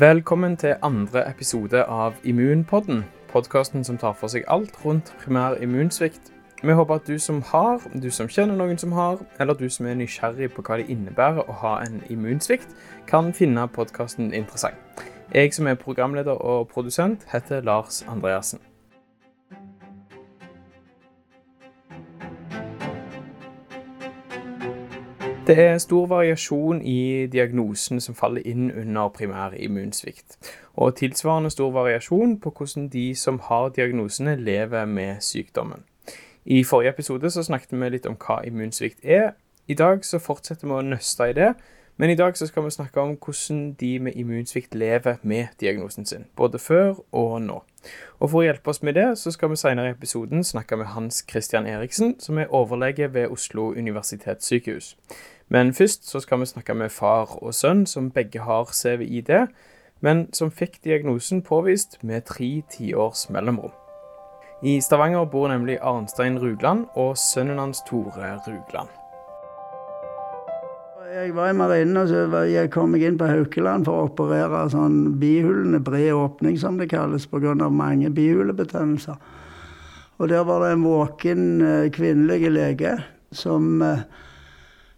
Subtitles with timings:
[0.00, 6.32] Velkommen til andre episode av Immunpodden, podkasten som tar for seg alt rundt primær immunsvikt.
[6.60, 9.86] Vi håper at du som har, du som kjenner noen som har, eller du som
[9.86, 12.76] er nysgjerrig på hva det innebærer å ha en immunsvikt,
[13.08, 14.76] kan finne podkasten interessant.
[15.32, 18.60] Jeg som er programleder og produsent, heter Lars Andreassen.
[25.46, 30.34] Det er stor variasjon i diagnosen som faller inn under primær immunsvikt,
[30.74, 35.84] og tilsvarende stor variasjon på hvordan de som har diagnosene, lever med sykdommen.
[36.44, 39.36] I forrige episode så snakket vi litt om hva immunsvikt er.
[39.68, 41.52] I dag så fortsetter vi å nøste i det,
[41.96, 46.06] men i dag så skal vi snakke om hvordan de med immunsvikt lever med diagnosen
[46.06, 47.62] sin, både før og nå.
[48.18, 50.86] Og For å hjelpe oss med det, så skal vi senere i episoden snakke med
[50.86, 54.96] Hans Christian Eriksen, som er overlege ved Oslo universitetssykehus.
[55.48, 59.30] Men først så skal vi snakke med far og sønn, som begge har CVID,
[60.02, 63.74] men som fikk diagnosen påvist med tre tiårs mellomrom.
[64.62, 68.88] I Stavanger bor nemlig Arnstein Rugland og sønnen hans Tore Rugland.
[71.16, 74.66] Jeg var i marinen og så jeg kom jeg inn på Haukeland for å operere
[74.72, 77.54] sånn bihulene, bred åpning som det kalles, pga.
[77.70, 79.16] mange bihulebetennelser.
[80.18, 82.96] Og der var det en våken eh, kvinnelig lege
[83.32, 84.04] som eh,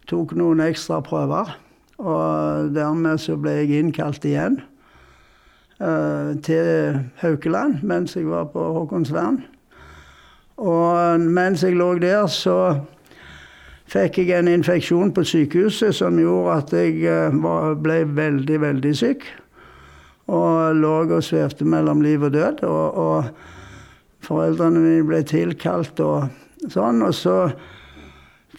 [0.09, 1.53] tok noen ekstra prøver.
[1.99, 4.61] Og dermed så ble jeg innkalt igjen
[5.83, 9.41] uh, til Haukeland mens jeg var på Håkonsvern.
[10.59, 12.79] Og mens jeg lå der, så
[13.89, 19.23] fikk jeg en infeksjon på sykehuset som gjorde at jeg var, ble veldig, veldig syk.
[20.29, 22.63] Og lå og svevde mellom liv og død.
[22.67, 26.27] Og, og foreldrene mine ble tilkalt og
[26.69, 27.01] sånn.
[27.07, 27.37] Og så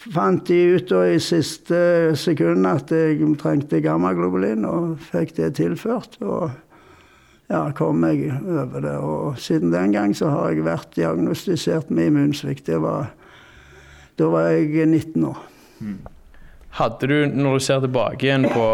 [0.01, 1.77] fant de ut i siste
[2.17, 6.17] sekund at jeg trengte gammaglobulin, og fikk det tilført.
[6.25, 6.49] Og
[7.51, 8.95] ja, kom jeg over det.
[8.97, 12.71] Og siden den gang så har jeg vært diagnostisert med immunsvikt.
[12.81, 13.11] Var,
[14.17, 15.45] da var jeg 19 år.
[15.81, 15.99] Mm.
[16.79, 18.65] Hadde du, når du ser tilbake igjen på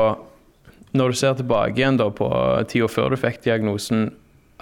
[0.97, 2.29] når du ser tilbake igjen da på
[2.71, 4.07] tida før du fikk diagnosen,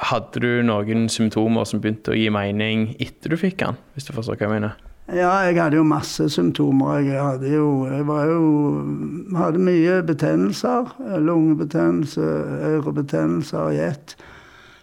[0.09, 3.77] hadde du noen symptomer som begynte å gi mening etter du fikk den?
[3.95, 4.84] Hvis du forstår hva jeg mener?
[5.05, 6.97] Ja, jeg hadde jo masse symptomer.
[7.05, 8.45] Jeg hadde jo, jeg var jo
[9.37, 10.95] hadde mye betennelser.
[11.21, 12.21] Lungebetennelse,
[12.71, 14.15] ørebetennelser i ett.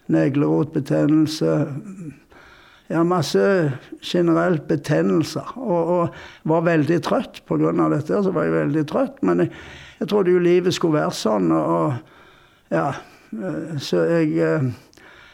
[0.07, 1.65] Neglerotbetennelse.
[2.87, 5.57] Ja, masse generelt betennelser.
[5.57, 6.15] Og, og,
[6.47, 7.73] var veldig trøtt pga.
[7.91, 8.23] dette.
[8.23, 9.19] Så var jeg veldig trøtt.
[9.27, 9.51] Men jeg,
[9.99, 11.51] jeg trodde jo livet skulle være sånn.
[11.51, 11.99] Og,
[12.71, 12.93] ja,
[13.75, 14.71] så jeg,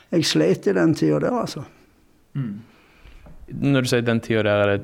[0.10, 1.62] jeg sleit i den tida der, altså.
[2.34, 2.69] Mm.
[3.52, 4.80] Når du sier den tida der, er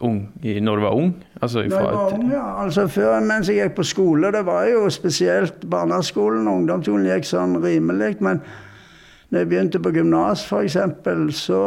[0.00, 1.14] ung, når du var ung?
[1.42, 2.46] Altså, når jeg var ung, ja.
[2.62, 4.32] Altså før mens jeg gikk på skole.
[4.32, 8.16] Det var jo spesielt barneskolen og ungdomsskolen gikk sånn rimelig.
[8.22, 8.42] Men
[9.30, 10.78] når jeg begynte på gymnas f.eks.,
[11.38, 11.62] så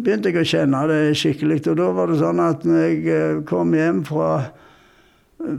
[0.00, 1.62] begynte jeg å kjenne det skikkelig.
[1.72, 4.30] Og da var det sånn at når jeg eh, kom hjem fra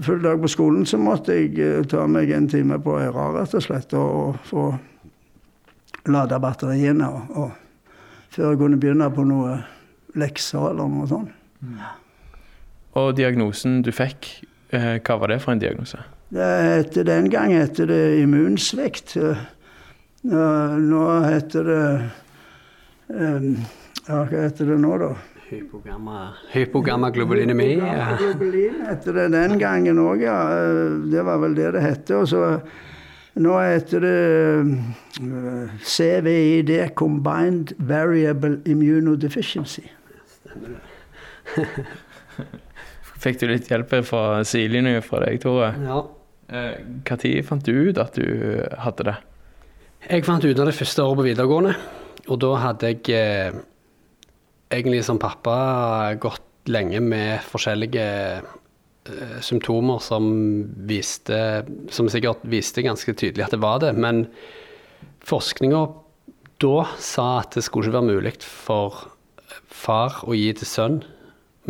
[0.05, 3.57] full dag på skolen, så måtte jeg eh, ta meg en time på Øyra, rett
[3.57, 4.69] og slett, og, få
[6.09, 7.09] lada batteriene.
[7.09, 7.51] og, og
[8.31, 9.57] før jeg kunne begynne på noe
[10.19, 11.31] lekser eller noe sånt.
[11.61, 11.79] Mm.
[12.99, 14.29] Og diagnosen du fikk,
[14.75, 15.99] eh, hva var det for en diagnose?
[16.31, 19.17] Det heter, den gang heter det immunsvikt.
[20.23, 21.83] Nå heter det
[23.11, 25.09] Ja, hva heter det nå, da?
[25.51, 27.67] Hypogammaglobulinemi.
[27.75, 30.37] Hypogammaglobulin heter det den gangen òg, ja.
[31.11, 32.13] Det var vel det det het.
[32.15, 32.41] Og så
[33.39, 34.15] nå heter det
[35.21, 39.85] eh, CVID, Combined Variable Immunodeficiency.
[40.27, 40.75] Stemmer
[41.55, 41.75] det.
[43.21, 45.71] Fikk du litt hjelp fra sidelinja fra deg, Tore?
[45.85, 46.01] Ja.
[46.51, 48.25] Når eh, fant du ut at du
[48.81, 49.17] hadde det?
[50.09, 51.75] Jeg fant ut av det første året på videregående.
[52.27, 53.59] Og da hadde jeg eh,
[54.73, 58.07] egentlig som pappa gått lenge med forskjellige
[59.41, 60.25] symptomer som
[60.85, 61.37] viste
[61.89, 63.95] Som sikkert viste ganske tydelig at det var det.
[63.97, 64.27] Men
[65.25, 65.81] forskninga
[66.61, 69.07] da sa at det skulle ikke være mulig for
[69.71, 70.99] far å gi til sønn.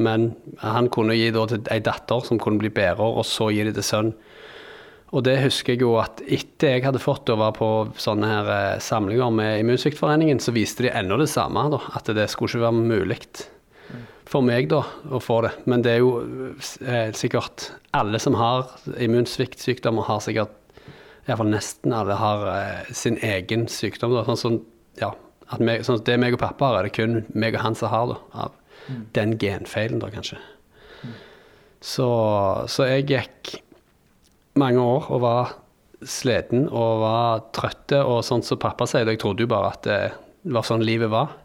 [0.02, 0.32] Men
[0.64, 3.76] han kunne gi da til ei datter som kunne bli bærer, og så gi det
[3.80, 4.12] til sønn.
[5.12, 7.70] Og det husker jeg jo at etter jeg hadde fått og var på
[8.00, 12.30] sånne her eh, samlinger med Immunsviktforeningen, så viste de ennå det samme, da, at det
[12.32, 13.18] skulle ikke være mulig
[14.32, 14.82] for meg da,
[15.12, 15.52] å få det.
[15.70, 16.12] Men det er jo
[16.88, 20.58] eh, sikkert alle som har immunsviktsykdommer, har sikkert
[21.28, 24.16] Iallfall nesten alle har eh, sin egen sykdom.
[24.16, 24.24] Da.
[24.26, 24.58] Sånn sånn,
[25.00, 25.12] ja,
[25.60, 28.10] meg, sånn det meg og pappa har, er det kun meg og han som har
[28.14, 28.56] Da, Av
[28.88, 29.04] mm.
[29.18, 30.40] den genfeilen, da, kanskje.
[31.04, 31.14] Mm.
[31.82, 32.08] Så,
[32.72, 33.56] så, jeg gikk
[34.60, 35.54] mange år og var
[36.02, 40.02] sliten og var trøtte, og sånn som pappa sier Jeg trodde jo bare at det
[40.56, 41.36] var sånn livet var.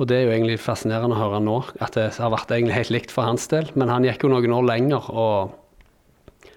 [0.00, 2.92] Og det er jo egentlig fascinerende å høre nå, at det har vært egentlig helt
[2.94, 3.68] likt for hans del.
[3.76, 5.52] Men han gikk jo noen år lenger og,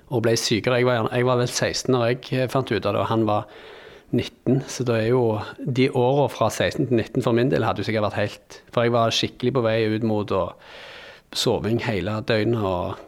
[0.07, 0.79] og ble sykere.
[0.79, 3.49] Jeg var, jeg var vel 16 når jeg fant ut av det, og han var
[4.15, 4.61] 19.
[4.71, 5.23] Så da er jo
[5.59, 8.85] de åra fra 16 til 19 for min del hadde jo sikkert vært helt For
[8.85, 10.31] jeg var skikkelig på vei ut mot
[11.35, 13.01] soving hele døgnet, og,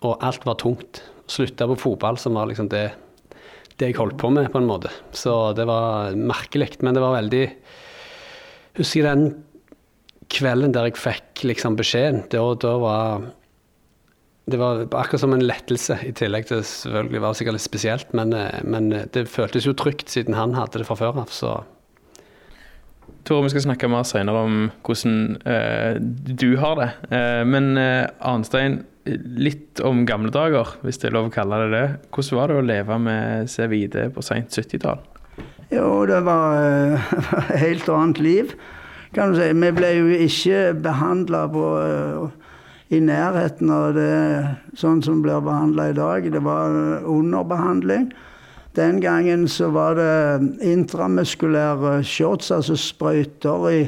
[0.00, 1.02] og, alt var tungt.
[1.28, 2.86] Slutta på fotball, som var liksom det,
[3.76, 4.92] det jeg holdt på med, på en måte.
[5.12, 6.78] Så det var merkelig.
[6.80, 7.44] Men det var veldig
[8.78, 9.24] Husker den
[10.32, 13.26] kvelden der jeg fikk liksom beskjeden, da, da var
[14.48, 18.14] det var akkurat som en lettelse, i tillegg til selvfølgelig var det sikkert litt spesielt.
[18.16, 21.58] Men, eh, men, det føltes jo trygt siden han hadde det fra før av, så
[23.28, 24.54] Tore, vi skal snakke mer senere om
[24.86, 26.88] hvordan eh, du har det.
[27.12, 28.78] Eh, men eh, Arnstein,
[29.36, 31.84] litt om gamle dager, hvis det er lov å kalle det det.
[32.14, 35.04] Hvordan var det å leve med CVD på seint 70-tall?
[35.68, 38.56] Jo, det var et uh, helt annet liv
[39.14, 39.48] kan du si.
[39.52, 42.28] Vi ble jo ikke behandla uh,
[42.88, 44.12] i nærheten av det
[44.80, 46.28] sånn som blir behandla i dag.
[46.32, 48.10] Det var underbehandling.
[48.78, 53.80] Den gangen så var det intramuskulære shots, altså sprøyter i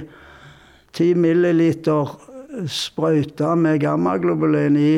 [0.97, 2.11] 10 milliliter
[2.67, 4.93] sprøyta med gammaglobulin i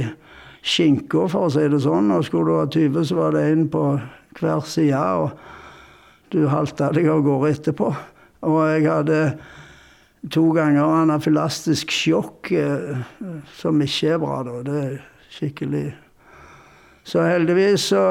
[0.63, 2.11] skinka, for å si det sånn.
[2.15, 3.85] Og skulle du ha 20, så var det en på
[4.39, 7.91] hver side, og du halta deg av gårde etterpå.
[8.49, 9.21] Og jeg hadde
[10.31, 13.03] to ganger anafylastisk sjokk, eh,
[13.59, 14.63] som ikke er bra, da.
[14.63, 14.99] Det er
[15.33, 15.95] skikkelig
[17.05, 18.03] Så heldigvis så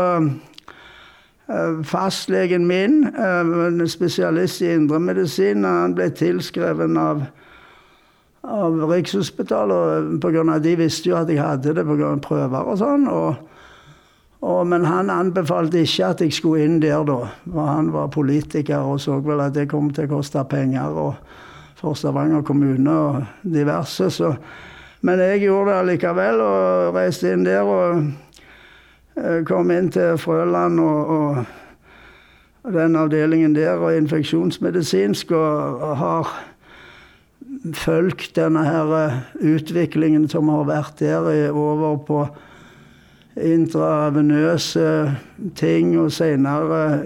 [1.48, 7.24] eh, Fastlegen min, eh, en spesialist i indremedisin, han ble tilskrevet av
[8.44, 10.60] av Rikshospitalet pga.
[10.60, 12.16] de visste jo at jeg hadde det pga.
[12.22, 13.08] prøver og sånn.
[13.08, 13.36] Og,
[14.42, 17.20] og, men han anbefalte ikke at jeg skulle inn der da.
[17.54, 20.90] Han var politiker og så vel at det kom til å koste penger.
[20.90, 21.16] og
[21.82, 24.10] for Stavanger kommune og diverse.
[24.10, 24.34] Så.
[25.02, 28.04] Men jeg gjorde det allikevel og reiste inn der og
[29.18, 31.42] eh, kom inn til Frøland og,
[32.62, 36.30] og den avdelingen der og infeksjonsmedisinsk og har
[37.74, 39.20] fulgt denne her eh,
[39.56, 42.22] utviklingen som har vært der over på
[43.42, 45.16] intravenøse
[45.56, 47.02] ting og senere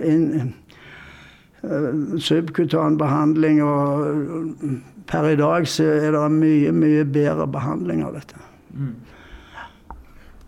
[1.66, 3.64] Eh, subkutan behandling.
[3.64, 4.66] Og
[5.10, 8.40] per i dag så er det mye, mye bedre behandling av dette.
[8.76, 8.94] Mm.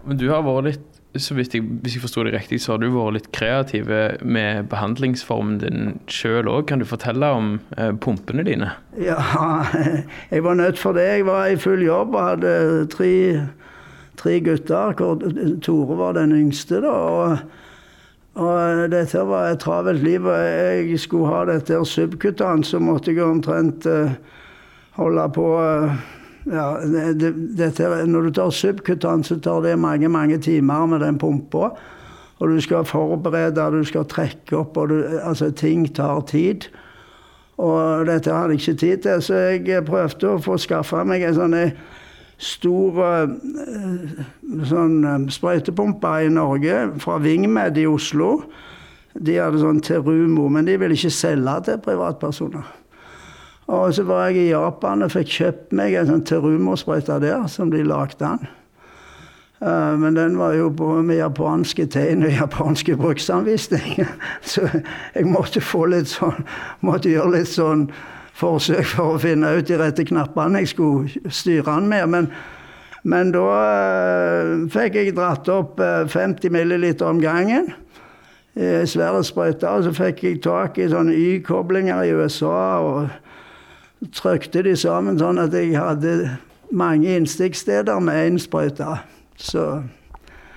[0.08, 2.82] Men du har vært litt så hvis jeg, hvis jeg forsto det riktig, så har
[2.82, 3.88] du vært litt kreativ
[4.22, 6.68] med behandlingsformen din sjøl òg.
[6.70, 8.70] Kan du fortelle om eh, pumpene dine?
[9.02, 9.18] Ja,
[10.34, 11.08] jeg var nødt for det.
[11.08, 12.52] Jeg var i full jobb og hadde
[12.94, 13.14] tre,
[14.20, 14.94] tre gutter.
[15.00, 15.24] hvor
[15.66, 16.84] Tore var den yngste.
[16.86, 17.38] da, og
[18.38, 20.26] og dette var et travelt liv.
[20.26, 24.14] og Jeg skulle ha dette subkutan, så måtte jeg omtrent uh,
[25.00, 25.98] holde på uh,
[26.46, 26.68] ja,
[27.18, 31.72] det, dette, Når du tar subkutan, så tar det mange mange timer med den pumpa.
[32.40, 36.70] Og du skal forberede, du skal trekke opp, og du, altså ting tar tid.
[37.58, 41.34] Og dette hadde jeg ikke tid til, så jeg prøvde å få skaffa meg en
[41.34, 41.56] sånn
[42.38, 44.24] stor eh,
[44.70, 48.42] sånn sprøytepumper i Norge fra Vingmed i Oslo.
[49.18, 52.76] De hadde sånn Terumo, men de ville ikke selge til privatpersoner.
[53.68, 57.74] Og så var jeg i Japan og fikk kjøpt meg en sånn Terumo-sprøyte der, som
[57.74, 58.48] de lagde den.
[59.58, 64.12] Uh, men den var jo på, med japanske tegn og japanske bruksanvisninger.
[64.54, 66.46] Så jeg måtte få litt sånn
[66.86, 67.88] Måtte gjøre litt sånn
[68.38, 72.08] forsøk for å finne ut de rette knappene jeg skulle styre den med.
[72.14, 72.30] Men,
[73.08, 77.74] men da uh, fikk jeg dratt opp uh, 50 ml om gangen.
[78.58, 79.70] i svære sprøyter.
[79.70, 85.42] Og så fikk jeg tak i sånne Y-koblinger i USA og trykte de sammen sånn
[85.42, 86.38] at jeg hadde
[86.72, 88.98] mange innstikksteder med én sprøyte.
[89.38, 89.84] Så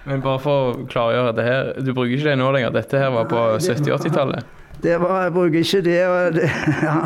[0.08, 2.72] men bare for å klargjøre det her, du bruker ikke det nå lenger?
[2.74, 4.56] Dette her var på 70-80-tallet?
[4.80, 5.98] Det var, Jeg bruker ikke det.
[6.38, 6.48] det
[6.86, 6.96] ja.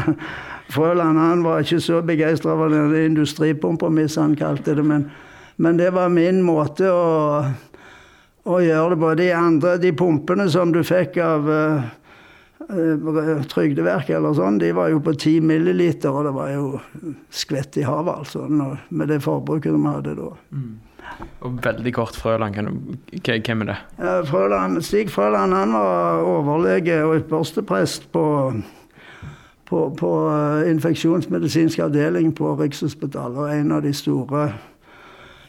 [0.73, 4.85] Frøland han var ikke så begeistra for den industripumpa mi, som han kalte det.
[4.87, 5.11] Men,
[5.57, 7.45] men, det var min måte å,
[8.45, 9.13] å gjøre det på.
[9.21, 11.85] De andre, de pumpene som du fikk av uh,
[13.51, 16.81] Trygdeverket eller sånn, de var jo på 10 milliliter, og det var jo
[17.29, 20.33] skvett i havet, altså, med det forbruket de hadde da.
[20.55, 20.73] Mm.
[21.45, 23.77] Og veldig kort Frøland, hvem er det?
[24.31, 28.25] Frøland, Stig Frøland han var overlege og yppersteprest på
[29.75, 30.11] på, på
[30.71, 33.41] infeksjonsmedisinsk avdeling på Rikshospitalet.
[33.43, 34.47] Og en av de store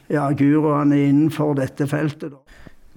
[0.09, 2.33] ja, guruene innenfor dette feltet.
[2.33, 2.41] Da.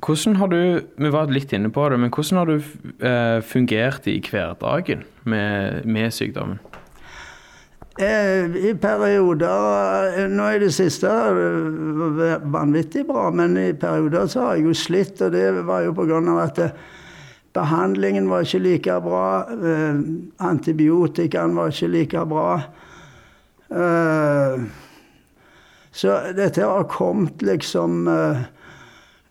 [0.05, 0.59] Hvordan har du
[0.97, 5.85] Vi var litt inne på det, men hvordan har du eh, fungert i hverdagen med,
[5.85, 6.61] med sykdommen?
[7.99, 11.49] Eh, I perioder eh, Nå i det siste har det
[12.21, 15.19] vært vanvittig bra, men i perioder så har jeg jo slitt.
[15.27, 16.23] Og det var jo pga.
[16.45, 16.71] at det,
[17.59, 19.31] behandlingen var ikke like bra.
[19.53, 20.03] Eh,
[20.39, 22.53] antibiotikaen var ikke like bra.
[23.71, 24.63] Eh,
[25.91, 28.43] så dette har kommet liksom eh,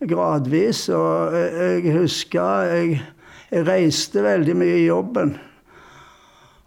[0.08, 0.86] gradvis.
[0.92, 3.02] Og jeg husker jeg,
[3.50, 5.36] jeg reiste veldig mye i jobben.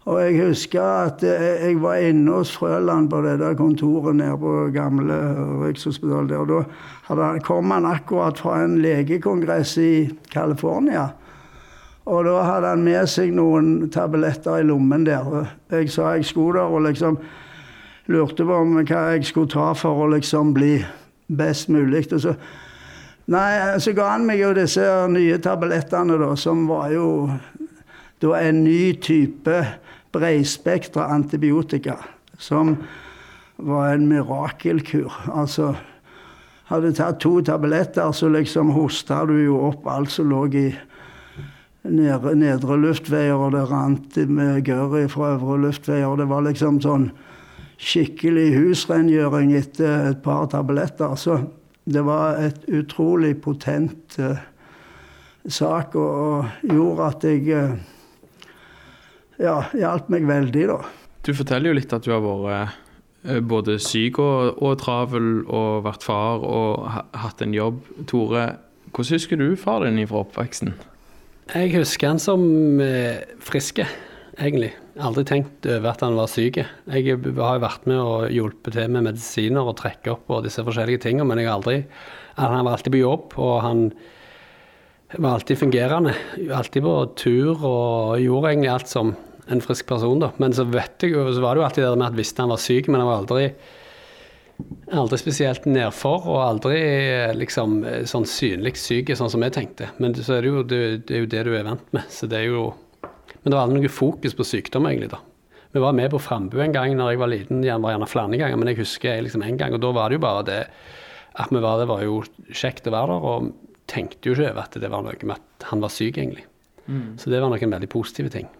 [0.02, 4.54] Og jeg husker at jeg var inne hos Frøland på det der kontoret nede på
[4.74, 5.14] gamle
[5.60, 6.34] Rikshospitalet.
[7.06, 9.92] Og da kom han akkurat fra en legekongress i
[10.32, 11.12] California.
[12.04, 15.52] Og da hadde han med seg noen tabletter i lommen der.
[15.70, 17.18] Jeg sa jeg skulle der og liksom
[18.10, 20.74] lurte på om hva jeg skulle ta for å liksom bli
[21.30, 22.08] best mulig.
[22.12, 22.36] Og så
[23.30, 27.30] Nei, så ga han meg jo disse nye tablettene, da, som var jo
[28.20, 29.60] da en ny type
[30.12, 32.00] breispektra antibiotika.
[32.34, 32.74] Som
[33.62, 35.14] var en mirakelkur.
[35.30, 35.76] Altså
[36.72, 40.68] Hadde tatt to tabletter, så liksom hosta du jo opp alt som lå i
[41.88, 46.16] nedre, nedre luftveier, og det rant med gørr fra øvre luftveier.
[46.18, 47.10] Det var liksom sånn
[47.82, 51.16] skikkelig husrengjøring etter et par tabletter.
[51.18, 51.40] Så
[51.84, 54.38] det var et utrolig potent uh,
[55.48, 57.74] sak, og, og, gjorde at jeg uh,
[59.42, 60.78] Ja, hjalp meg veldig, da.
[61.26, 62.76] Du forteller jo litt at du har vært
[63.26, 66.86] uh, både syk og, og, travel og vært far og
[67.24, 67.82] hatt en jobb.
[68.06, 68.46] Tore,
[68.92, 70.76] hvordan husker du far din fra oppveksten?
[71.50, 72.42] Jeg husker han som
[73.42, 73.84] friske,
[74.38, 74.70] egentlig.
[75.02, 76.60] Aldri tenkt over at han var syk.
[76.62, 80.62] Jeg har jo vært med og hjulpet til med medisiner og trekke opp og disse
[80.62, 81.82] forskjellige tingene, men jeg har aldri
[82.36, 83.80] Han var alltid på jobb, og han
[85.18, 86.14] var alltid fungerende.
[86.48, 89.12] Alltid på tur og gjorde egentlig alt som
[89.50, 90.30] en frisk person, da.
[90.40, 92.54] Men så vet jeg jo, så var det jo alltid det med at visste han
[92.54, 93.50] var syk, men han var aldri
[94.92, 96.78] Aldri spesielt nedfor, og aldri
[97.34, 99.88] liksom sånn synlig syk, sånn som jeg tenkte.
[100.02, 102.04] Men så er det jo det, det, er jo det du er vant med.
[102.12, 102.66] Så det er jo
[103.42, 105.10] men det var aldri noe fokus på sykdom, egentlig.
[105.10, 105.18] da.
[105.72, 108.38] Vi var med på Frambu en gang når jeg var liten, jeg var gjerne flere
[108.38, 109.74] ganger, men jeg husker jeg liksom en gang.
[109.74, 110.62] Og da var det jo bare det
[111.42, 112.20] at vi var der, var jo
[112.52, 115.68] kjekt å være der, og tenkte jo ikke over at det var noe med at
[115.70, 116.44] han var syk, egentlig.
[116.86, 117.16] Mm.
[117.18, 118.50] Så det var nok en veldig positiv ting.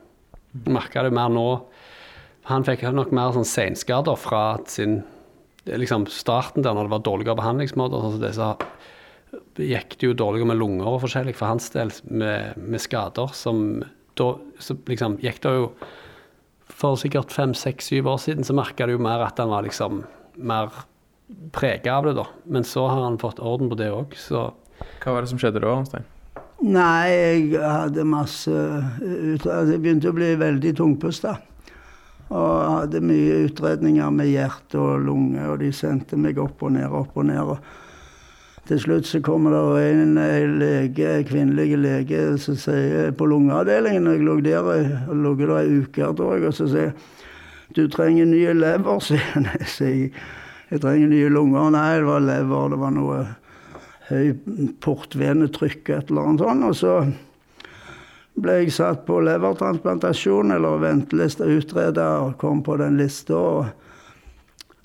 [0.67, 1.47] Merka det mer nå.
[2.49, 5.03] Han fikk nok mer sånn seinskader fra sin
[5.67, 8.03] liksom starten der når det var dårligere behandlingsmåter.
[8.03, 11.93] sånn som disse, så gikk det jo dårligere med lunger og forskjellig for hans del,
[12.11, 13.83] med, med skader som
[14.19, 14.29] da
[14.91, 15.69] liksom, gikk det jo
[16.73, 19.63] For sikkert fem, seks, syv år siden så merka det jo mer at han var
[19.67, 20.03] liksom
[20.41, 20.73] mer
[21.53, 22.25] prega av det, da.
[22.45, 24.51] Men så har han fått orden på det òg, så
[25.03, 26.09] Hva var det som skjedde da, Arnstein?
[26.63, 28.51] Nei, jeg hadde masse
[29.03, 31.37] Jeg begynte å bli veldig tungpusta.
[32.33, 36.89] Og hadde mye utredninger med hjerte og lunge, og de sendte meg opp og ned,
[36.89, 37.41] opp og ned.
[37.41, 37.59] og
[38.69, 40.19] til slutt så kommer det en
[40.61, 44.69] lege, kvinnelig lege som sier på lungeavdelingen Jeg lå der
[45.11, 46.95] og der ei uke, tror jeg, og så sier
[47.75, 49.01] du trenger nye lever,
[49.77, 50.13] sier.
[50.13, 50.23] Jeg
[50.73, 51.69] jeg trenger nye lunger.
[51.75, 53.17] Nei, det var lever, det var noe
[54.09, 54.31] høy
[54.81, 56.65] portvenetrykk, et eller annet sånt.
[56.65, 56.95] Og så
[58.35, 63.37] ble jeg satt på levertransplantasjon, eller venteliste utreda, og kom på den lista.
[63.37, 63.67] Og,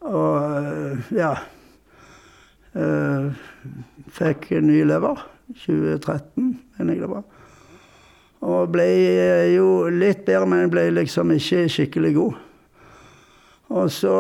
[0.08, 1.36] og ja
[2.78, 3.34] Uh,
[4.14, 5.24] fikk ny lever.
[5.64, 7.24] 2013, mener jeg det var.
[8.46, 12.36] Og ble eh, jo litt bedre, men ble liksom ikke skikkelig god.
[13.78, 14.18] Og så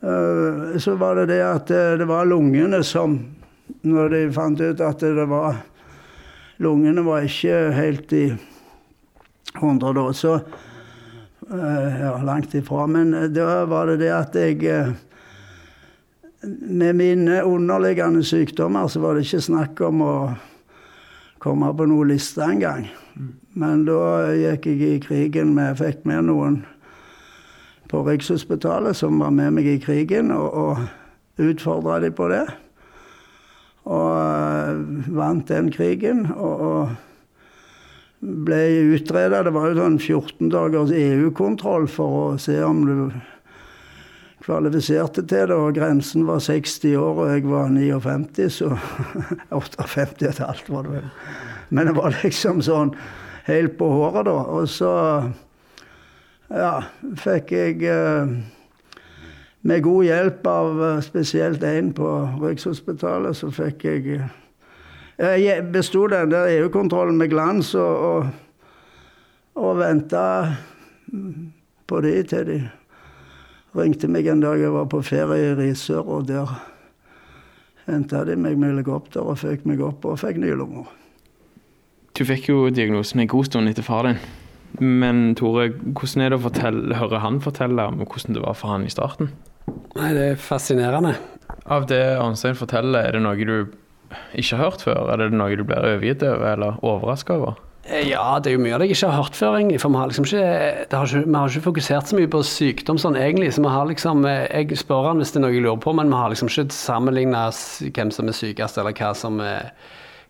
[0.00, 1.70] uh, Så var det det at
[2.00, 3.14] det var lungene som
[3.88, 5.62] Når de fant ut at det var
[6.60, 8.24] Lungene var ikke helt i
[9.56, 10.34] 100 da, så
[11.50, 12.86] uh, Ja, langt ifra.
[12.86, 14.94] Men da var det det at jeg
[16.42, 20.14] med mine underliggende sykdommer så var det ikke snakk om å
[21.40, 22.86] komme på noen liste engang.
[23.56, 26.60] Men da gikk jeg i krigen med Fikk med noen
[27.90, 32.44] på Rikshospitalet som var med meg i krigen, og, og utfordra dem på det.
[33.88, 36.26] Og uh, vant den krigen.
[36.36, 36.98] og, og
[38.20, 38.60] ble
[38.94, 39.42] utreda.
[39.44, 42.96] Det var jo sånn 14 dagers EU-kontroll for å se om du
[44.44, 48.70] kvalifiserte til det, og grensen var 60 år, og jeg var 59, så
[49.52, 51.10] 58 et halvt var det vel.
[51.70, 52.94] Men det var liksom sånn
[53.48, 54.38] helt på håret, da.
[54.56, 54.94] Og så
[56.50, 56.72] ja,
[57.20, 58.32] fikk jeg eh,
[59.62, 62.08] med god hjelp av eh, spesielt én på
[62.42, 64.20] Rikshospitalet, så fikk jeg
[65.18, 68.26] eh, Jeg besto den der EU-kontrollen med glans og, og,
[69.60, 70.24] og venta
[71.86, 72.60] på de til de
[73.76, 76.50] ringte meg en dag jeg var på ferie i Risør, og der
[77.86, 80.88] henta de meg med helikopter og fikk meg opp og fikk nye lommer.
[82.18, 84.18] Du fikk jo diagnosen en god stund etter far din.
[84.80, 88.74] Men Tore, hvordan er det å fortelle, høre han fortelle om hvordan det var for
[88.74, 89.30] han i starten?
[89.98, 91.16] Nei, det er fascinerende.
[91.70, 93.72] Av det Arnstein forteller, er det noe du
[94.38, 95.10] ikke har hørt før?
[95.12, 97.58] Er det noe du blir overgitt over eller overraska over?
[97.90, 99.80] Eh, ja, det er jo mye av det jeg ikke har hørt før, egentlig.
[99.82, 100.44] For vi har liksom ikke,
[100.92, 103.50] har ikke, vi har ikke fokusert så mye på sykdom sånn egentlig.
[103.56, 105.94] Så vi har liksom eh, Jeg spør han hvis det er noe jeg lurer på,
[105.96, 109.72] men vi har liksom ikke sammenligna hvem som er sykest, eller hva som, er,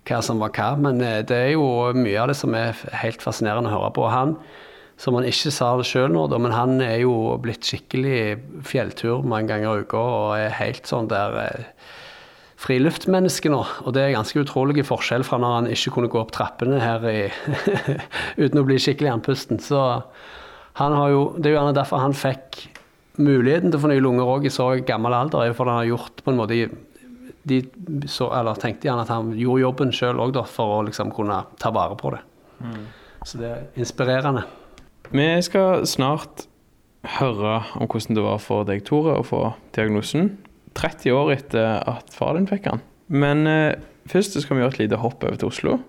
[0.09, 0.73] hva som var hva.
[0.88, 4.09] Men eh, det er jo mye av det som er helt fascinerende å høre på.
[4.12, 4.37] Han,
[5.00, 9.49] som han ikke sa det sjøl nå, men han er jo blitt skikkelig fjelltur mange
[9.49, 11.38] ganger i uka og er helt sånn der
[12.61, 13.62] friluftmenneske nå.
[13.87, 17.07] Og det er ganske utrolig forskjell fra når han ikke kunne gå opp trappene her
[17.09, 17.23] i,
[18.42, 19.62] uten å bli skikkelig andpusten.
[19.64, 19.80] Så
[20.80, 22.61] han har jo, det er jo gjerne derfor han fikk
[23.21, 25.49] muligheten til å få nye lunger òg i så gammel alder.
[25.49, 26.61] er fordi han har gjort på en måte
[27.49, 27.62] de
[28.04, 31.73] så, Eller tenkte gjerne at han gjorde jobben sjøl òg, for å liksom kunne ta
[31.73, 32.21] vare på det.
[32.61, 32.83] Mm.
[33.25, 34.45] Så det er inspirerende.
[35.11, 36.45] Vi skal snart
[37.19, 39.40] høre om hvordan det var for deg, Tore, å få
[39.75, 40.37] diagnosen.
[40.79, 42.85] 30 år etter at far din fikk han.
[43.11, 43.75] Men eh,
[44.07, 45.81] først skal vi gjøre et lite hopp over til Oslo.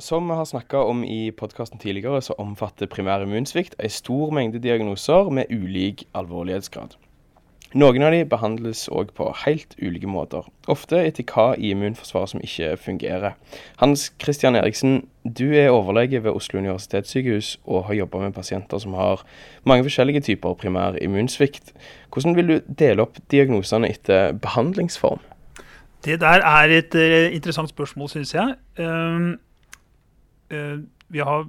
[0.00, 4.64] Som vi har snakka om i podkasten tidligere, så omfatter primær immunsvikt en stor mengde
[4.64, 6.96] diagnoser med ulik alvorlighetsgrad.
[7.72, 12.42] Noen av de behandles òg på helt ulike måter, ofte etter hva i immunforsvaret som
[12.44, 13.38] ikke fungerer.
[13.80, 18.92] Hans Christian Eriksen, du er overlege ved Oslo universitetssykehus og har jobba med pasienter som
[18.98, 19.24] har
[19.64, 21.72] mange forskjellige typer primær immunsvikt.
[22.12, 25.24] Hvordan vil du dele opp diagnosene etter behandlingsform?
[26.04, 28.54] Det der er et uh, interessant spørsmål, syns jeg.
[28.78, 29.32] Uh,
[30.52, 31.48] uh, vi har,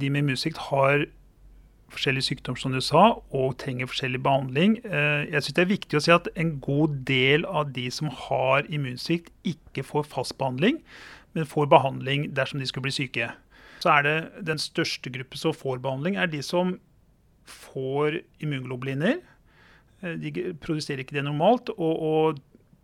[0.00, 1.06] de med immunsvikt har
[1.92, 4.78] forskjellige sykdommer, som du sa, og trenger forskjellig behandling.
[4.84, 8.08] Eh, jeg synes Det er viktig å si at en god del av de som
[8.08, 10.82] har immunsvikt, ikke får fast behandling,
[11.34, 13.32] men får behandling dersom de skulle bli syke.
[13.80, 16.78] Så er det Den største gruppen som får behandling, er de som
[17.46, 19.20] får immunglobuliner.
[20.02, 21.68] Eh, de produserer ikke det normalt.
[21.78, 22.38] og, og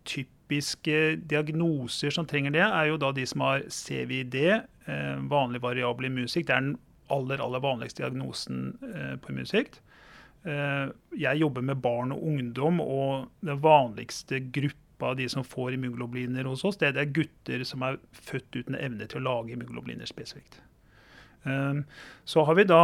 [0.09, 6.09] typiske diagnoser som trenger det, er jo da de som har CVD, eh, vanlig variabel
[6.09, 6.47] immunsvikt.
[6.47, 6.77] Det er den
[7.13, 9.79] aller, aller vanligste diagnosen eh, på immunsvikt.
[10.47, 15.77] Eh, jeg jobber med barn og ungdom, og den vanligste gruppa av de som får
[15.77, 20.09] immunglobuliner hos oss, det er gutter som er født uten evne til å lage immunglobuliner
[20.09, 20.61] spesifikt.
[21.47, 21.81] Eh,
[22.27, 22.83] så har vi da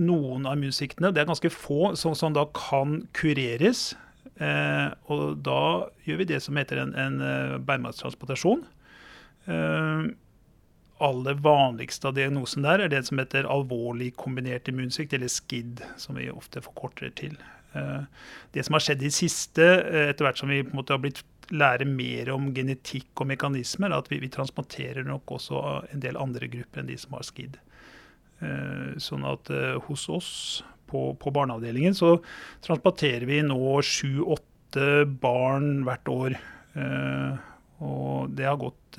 [0.00, 3.90] noen av immunsviktene, det er ganske få, som, da kan kureres.
[5.10, 8.62] og da gjør vi det som heter en, en beinmargstransplantasjon
[11.00, 16.18] aller vanligste av diagnosen der er det som heter alvorlig kombinert immunsvikt, eller SKID, som
[16.20, 17.36] vi ofte forkorter til.
[17.72, 18.02] Eh,
[18.52, 21.02] det som har skjedd i siste, eh, etter hvert som vi på en måte har
[21.02, 26.18] blitt lære mer om genetikk og mekanismer, at vi, vi transplanterer nok også en del
[26.20, 27.58] andre grupper enn de som har SKID.
[28.40, 29.50] Eh, sånn at
[29.86, 30.32] hos oss
[30.90, 32.16] på, på barneavdelingen så
[32.64, 36.36] transplanterer vi nå sju-åtte barn hvert år.
[37.82, 38.98] Og det har gått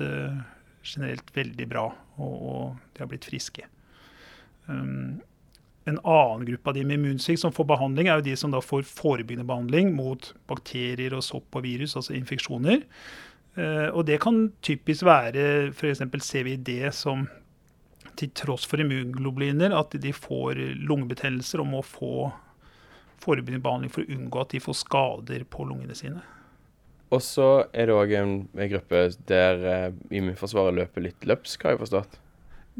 [0.82, 3.66] generelt veldig bra, og, og de har blitt friske.
[4.66, 5.20] Um,
[5.90, 8.62] en annen gruppe av de med immunsvikt som får behandling, er jo de som da
[8.62, 12.84] får forebyggende behandling mot bakterier og sopp og virus, altså infeksjoner.
[13.58, 16.04] Uh, og det kan typisk være f.eks.
[16.22, 17.26] CVD som
[18.18, 22.30] til tross for immunglobuliner, at de får lungebetennelser og må få
[23.22, 26.22] forebyggende behandling for å unngå at de får skader på lungene sine.
[27.12, 31.74] Og så er det òg en, en, gruppe der uh, immunforsvaret løper litt løpsk, har
[31.74, 32.20] jeg forstått?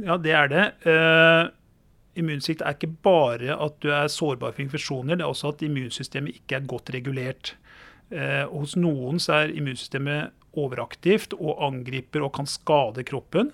[0.00, 0.64] Ja, det er det.
[0.88, 1.52] Uh,
[2.16, 6.40] immunsvikt er ikke bare at du er sårbar for infeksjoner, det er også at immunsystemet
[6.40, 7.54] ikke er godt regulert.
[8.12, 13.52] Uh, hos noen så er immunsystemet overaktivt og angriper og kan skade kroppen.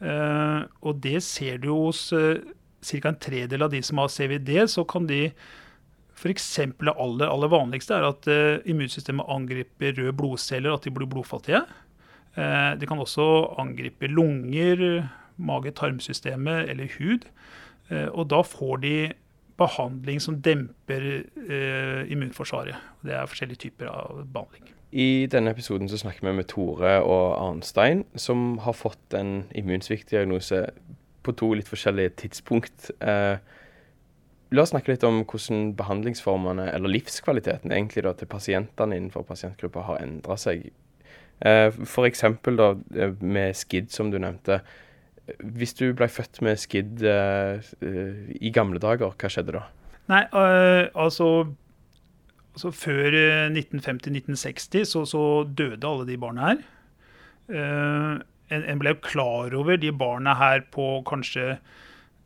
[0.00, 2.36] Uh, og det ser du hos uh,
[2.84, 3.08] ca.
[3.08, 4.52] en tredel av de som har CVD.
[4.68, 5.30] Så kan de
[6.16, 6.46] F.eks.
[6.80, 11.62] det aller, aller vanligste er at uh, immunsystemet angriper røde blodceller, at de blir blodfattige.
[12.36, 13.26] Uh, de kan også
[13.60, 17.28] angripe lunger, mage-tarmsystemet eller hud.
[17.90, 18.96] Uh, og da får de
[19.56, 21.22] behandling som demper
[22.12, 22.76] immunforsvaret.
[23.00, 24.66] Det er forskjellige typer av behandling.
[24.92, 30.66] I denne episoden så snakker vi med Tore og Arnstein, som har fått en immunsviktdiagnose
[31.26, 32.90] på to litt forskjellige tidspunkt.
[33.00, 33.36] Eh,
[34.56, 39.84] la oss snakke litt om hvordan behandlingsformene, eller livskvaliteten egentlig da, til pasientene innenfor pasientgruppa
[39.90, 40.66] har endra seg.
[41.38, 42.24] For F.eks.
[42.24, 44.62] eh, med SKID, som du nevnte.
[45.38, 49.66] Hvis du ble født med SKID eh, eh, i gamle dager, hva skjedde da?
[50.06, 50.22] Nei,
[50.94, 51.48] altså,
[52.54, 53.18] altså Før
[53.50, 56.62] 1950-1960 så, så, døde alle de barna her.
[58.46, 61.56] En, ble klar over de barna her på kanskje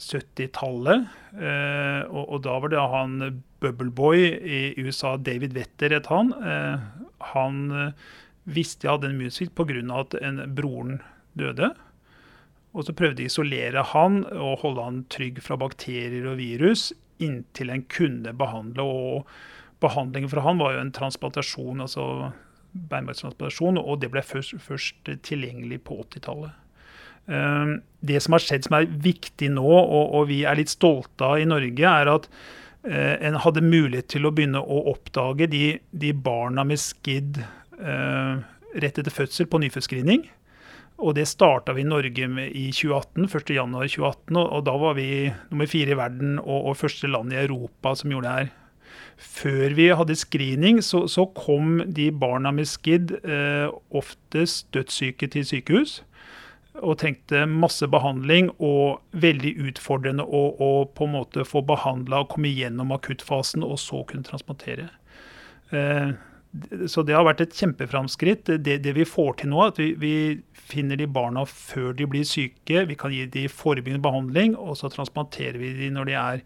[0.01, 1.07] 70-tallet.
[1.37, 6.33] Uh, og, og, da var det han Bubbleboy i USA, David Wetter het han.
[6.41, 6.81] Uh,
[7.35, 7.93] han
[8.49, 9.83] visste jeg hadde en musikk pga.
[10.01, 11.01] at en, broren
[11.39, 11.75] døde.
[12.73, 16.91] Og så prøvde de å isolere han og holde han trygg fra bakterier og virus
[17.21, 18.83] inntil en kunne behandle.
[18.83, 19.27] og
[19.81, 22.33] Behandlingen for han var jo en transplantasjon, altså
[22.73, 26.53] beinmargstransplantasjon, og det ble først, først tilgjengelig på 80-tallet.
[27.31, 31.27] Ehm, det som har skjedd som er viktig nå, og, og vi er litt stolte
[31.27, 32.29] av i Norge, er at
[32.89, 37.43] eh, en hadde mulighet til å begynne å oppdage de, de barna med skidd
[37.79, 38.41] eh,
[38.81, 40.27] rett etter fødsel på nyfødtscreening.
[41.01, 45.11] Og det starta vi i Norge med i 2018, 1.1.2018, og, og da var vi
[45.53, 48.51] nummer fire i verden og, og, første land i Europa som gjorde det her.
[49.21, 55.47] Før vi hadde screening, så, så kom de barna med skidd eh, oftest dødssyke til
[55.47, 56.01] sykehus.
[56.79, 62.31] Og trengte masse behandling og veldig utfordrende å, å på en måte få behandla og
[62.37, 64.87] komme gjennom akuttfasen og så kunne transplantere.
[65.75, 66.13] Eh,
[66.91, 68.49] så det har vært et kjempeframskritt.
[68.59, 70.15] Det, det, vi får til nå, er at vi, vi,
[70.71, 72.85] finner de barna før de blir syke.
[72.87, 76.45] Vi kan gi de forebyggende behandling, og så transplanterer vi de når de er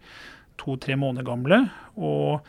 [0.61, 1.59] to-tre måneder gamle.
[1.97, 2.45] Og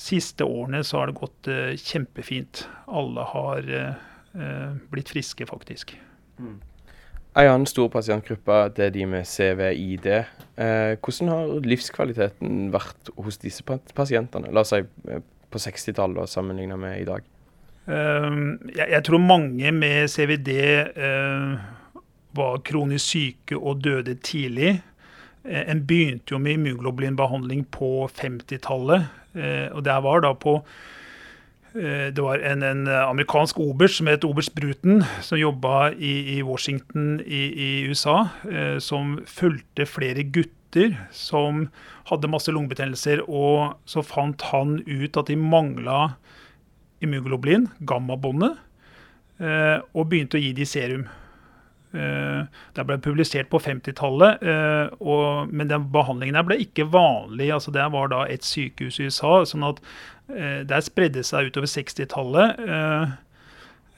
[0.00, 2.64] siste årene så har det gått uh, kjempefint.
[2.88, 5.92] Alle har uh, blitt friske, faktisk.
[6.40, 6.56] Mm.
[7.38, 10.06] En annen stor pasientgruppe det er de med CVID.
[10.10, 13.62] Eh, hvordan har livskvaliteten vært hos disse
[13.94, 14.50] pasientene?
[14.50, 14.82] La oss si
[15.50, 17.26] på 60-tallet sammenlignet med i dag?
[17.90, 20.50] Uh, jeg, jeg, tror mange med CVD
[20.94, 22.02] uh, eh,
[22.38, 24.76] var kronisk syke og døde tidlig.
[25.42, 29.08] Uh, en begynte jo med immunglobulinbehandling på 50-tallet.
[29.38, 30.58] Eh, og det var da på
[31.70, 37.20] det var en, en, amerikansk oberst som het oberst Bruten, som jobba i, i, Washington
[37.22, 38.24] i, i USA,
[38.82, 41.68] som fulgte flere gutter gutter som
[42.10, 46.16] hadde masse lungebetennelser, og så fant han ut at de mangla
[47.00, 48.58] immunoglobulin, gammabåndet,
[49.40, 51.08] eh, og begynte å gi de serum.
[51.92, 57.50] Eh, det ble publisert på 50-tallet, eh, men den behandlingen der ble ikke vanlig.
[57.52, 59.80] altså Det var da et sykehus i USA, sånn at
[60.30, 62.60] der spredde seg utover 60-tallet.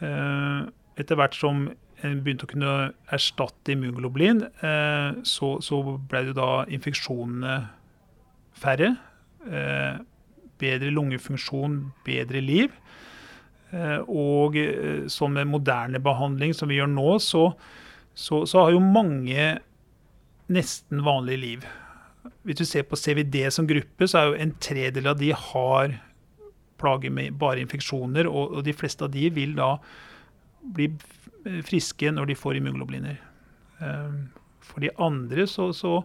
[0.01, 1.67] Etter hvert som
[2.07, 7.59] en begynte å kunne erstatte immunglobulin, eh, så, ble det da infeksjonene
[8.59, 8.95] færre.
[9.47, 10.01] Eh,
[10.63, 12.75] bedre lungefunksjon, bedre liv.
[13.73, 14.59] Eh, og
[15.11, 17.53] sånn med moderne behandling som vi gjør nå, så,
[18.15, 19.61] så, så har jo mange
[20.53, 21.69] nesten vanlig liv.
[22.43, 25.95] Hvis du ser på CVD som gruppe, så er jo en tredel av de har
[26.83, 29.77] plager med bare infeksjoner, og, og de fleste av de vil da
[30.75, 30.91] bli
[31.67, 33.19] friske når de får immunglobuliner.
[33.83, 34.31] Ehm,
[34.63, 35.99] for de andre så, så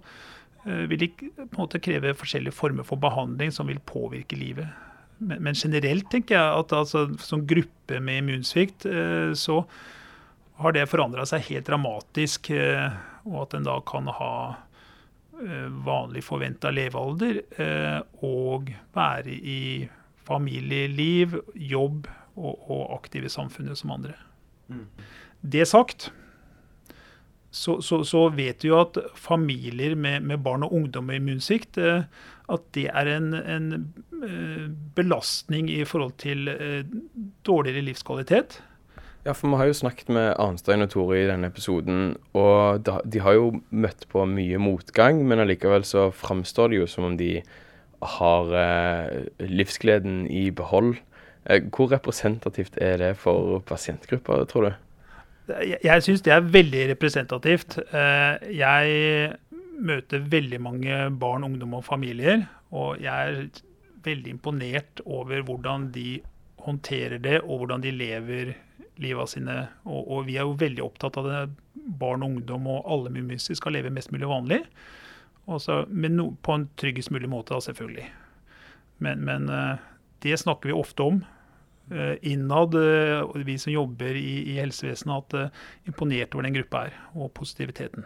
[0.65, 4.69] eh, vil de på en måte kreve forskjellige former for behandling som vil påvirke livet.
[5.17, 9.63] Men, men generelt tenker jeg at altså, som gruppe med immunsvikt eh, så
[10.57, 12.51] har det forandra seg helt dramatisk.
[12.53, 12.87] Eh,
[13.27, 14.33] og at en da kan ha
[15.85, 17.35] vanlig forventa levealder
[18.25, 19.59] og være i
[20.27, 24.15] familieliv, jobb og, og aktiv i samfunnet som andre.
[24.67, 24.85] Mm.
[25.41, 26.09] Det sagt,
[27.49, 31.79] så, så, så, vet vi jo at familier med, med barn og ungdom med immunsvikt
[31.81, 32.03] eh,
[32.47, 33.69] at det er en, en,
[34.23, 36.83] eh, belastning i forhold til eh,
[37.47, 38.59] dårligere livskvalitet.
[39.25, 43.19] Ja, for vi har jo snakket med Arnstein og Tore i denne episoden, og de
[43.19, 47.41] har jo møtt på mye motgang, men allikevel så framstår det jo som om de
[48.01, 48.51] har
[49.39, 50.95] livsgleden i behold.
[51.73, 54.71] Hvor representativt er det for pasientgrupper, tror du?
[55.83, 57.77] Jeg syns det er veldig representativt.
[57.79, 59.35] Eh, jeg
[59.77, 62.43] møter veldig mange barn, ungdom og familier,
[62.75, 63.61] og jeg er
[64.03, 66.19] veldig imponert over hvordan de
[66.67, 68.53] håndterer det, og hvordan de lever
[68.97, 69.55] livet sine.
[69.85, 71.41] Og, og, vi er jo veldig opptatt av det.
[71.99, 74.63] Barn og ungdom og alle mumiser skal leve mest mulig vanlig.
[75.47, 78.05] Også, men no, på en tryggest mulig måte, da, selvfølgelig.
[78.97, 79.75] Men, men, eh,
[80.25, 81.25] det snakker vi ofte om.
[81.91, 86.97] eh, innad, eh, vi som jobber i, i helsevesenet, at imponert over den gruppa her,
[87.15, 88.03] og positiviteten.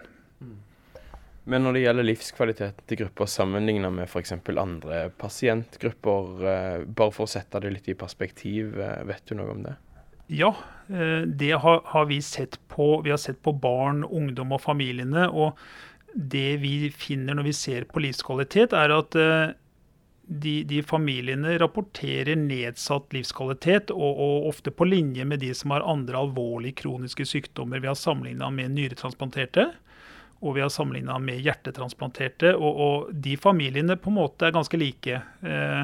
[1.50, 4.36] Men når det gjelder livskvaliteten til grupper sammenlignet med f.eks.
[4.54, 9.74] andre pasientgrupper, bare for å sette det litt i perspektiv, vet du noe om det?
[10.30, 10.54] Ja,
[11.26, 13.02] det har, har vi sett på.
[13.02, 15.26] Vi har sett på barn, ungdom og familiene.
[15.26, 15.58] og
[16.14, 19.16] det vi finner når vi ser på livskvalitet, er at
[20.32, 25.86] de, de, familiene rapporterer nedsatt livskvalitet, og, og, ofte på linje med de som har
[25.88, 27.82] andre alvorlige kroniske sykdommer.
[27.84, 29.68] Vi har sammenligna med nyretransplanterte,
[30.42, 32.56] og vi har sammenligna med hjertetransplanterte.
[32.56, 35.20] Og, og, de familiene på en måte er ganske like.
[35.44, 35.84] Eh,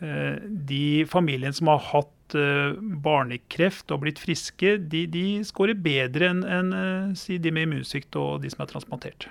[0.00, 0.36] eh,
[0.70, 6.44] de familiene som har hatt eh, barnekreft og blitt friske, de, de scorer bedre enn
[6.46, 6.76] en,
[7.18, 9.28] si, de med immunsvikt og de som er transplantert.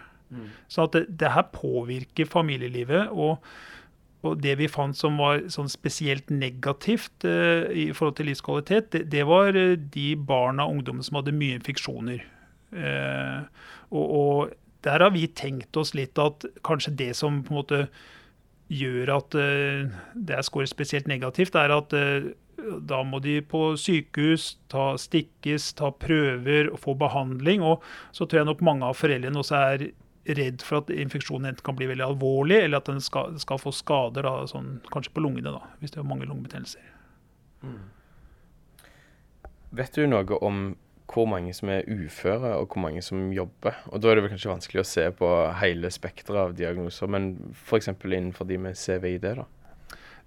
[0.67, 3.10] Så at det, det her påvirker familielivet.
[3.12, 3.39] og
[4.24, 9.02] og det vi fant som var sånn spesielt negativt uh, i forhold til livskvalitet, det,
[9.12, 12.24] det var uh, de barna og ungdommene som hadde mye infeksjoner.
[12.72, 13.43] Uh,
[13.91, 17.78] og, og, der har vi tenkt oss litt at kanskje det som på en måte
[18.67, 21.93] gjør at det er skåret spesielt negativt, er at
[22.84, 27.63] da må de på sykehus, ta stikkes, ta prøver og få behandling.
[27.63, 27.80] Og
[28.12, 29.86] så tror jeg nok mange av foreldrene også er
[30.24, 33.74] redd for at infeksjonen enten kan bli veldig alvorlig, eller at den skal, skal få
[33.76, 36.86] skader, da, sånn, kanskje på lungene, da, hvis det er mange lungebetennelser.
[37.64, 37.82] Mm.
[39.74, 40.64] Vet du noe om
[41.14, 43.76] hvor mange som er uføre, og hvor mange som jobber?
[43.92, 47.36] Og Da er det vel kanskje vanskelig å se på hele spekteret av diagnoser, men
[47.52, 47.92] f.eks.
[47.92, 49.28] innenfor de med CVID?
[49.42, 49.46] da?